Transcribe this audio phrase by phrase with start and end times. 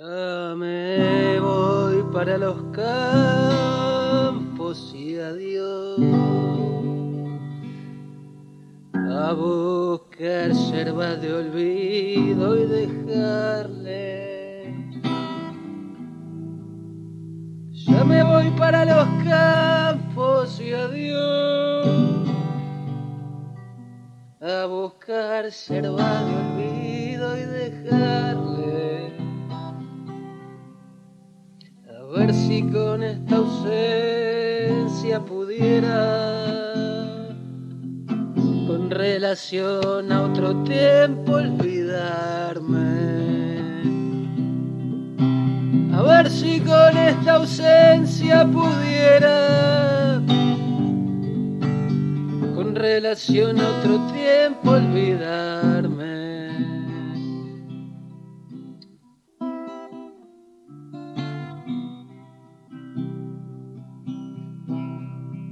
[0.00, 4.14] Ya me voy para los campos
[4.94, 5.98] y adiós
[8.94, 14.06] a buscar yerbas de olvido y dejarle.
[17.72, 22.28] Ya me voy para los campos y adiós
[24.40, 28.67] a buscar yerbas de olvido y dejarle.
[32.16, 36.46] Ver si con esta ausencia pudiera,
[38.66, 42.78] con relación a otro tiempo, olvidarme.
[45.92, 50.22] A ver si con esta ausencia pudiera,
[52.54, 54.37] con relación a otro tiempo,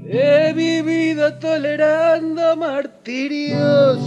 [0.09, 3.99] He vivido tolerando martirios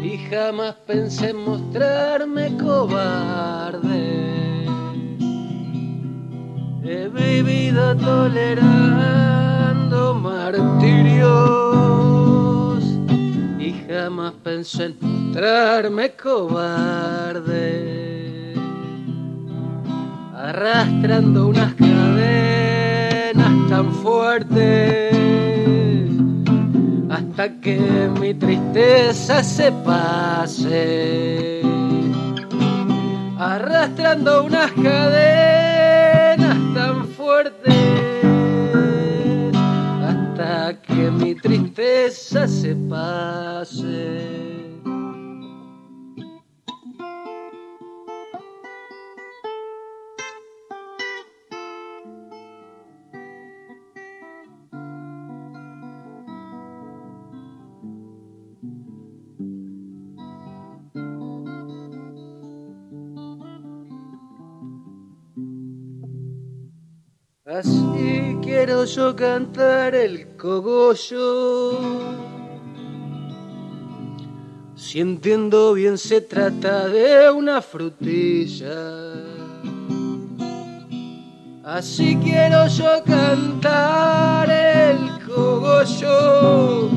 [0.00, 3.88] y jamás pensé en mostrarme cobarde.
[6.84, 8.94] He vivido tolerando
[10.14, 11.24] martirios
[13.58, 17.80] y jamás pensé en mostrarme cobarde.
[20.36, 21.74] Arrastrando unas
[23.80, 25.16] tan fuertes
[27.08, 27.78] hasta que
[28.20, 31.62] mi tristeza se pase.
[33.38, 37.74] Arrastrando unas cadenas tan fuertes
[40.10, 44.49] hasta que mi tristeza se pase.
[67.52, 71.80] Así quiero yo cantar el cogollo.
[74.76, 78.70] Si entiendo bien se trata de una frutilla.
[81.64, 86.88] Así quiero yo cantar el cogollo.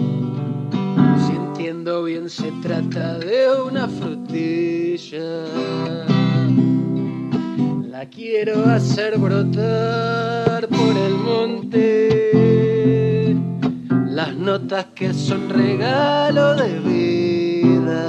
[1.26, 5.46] Si entiendo bien se trata de una frutilla.
[7.90, 10.43] La quiero hacer brotar
[11.24, 12.04] monte
[14.06, 18.04] las notas que son regalo de vida.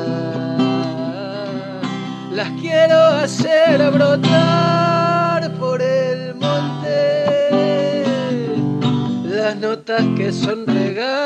[2.33, 8.05] Las quiero hacer brotar por el monte
[9.25, 11.24] las notas que son regalo.